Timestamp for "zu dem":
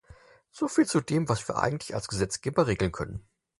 0.87-1.29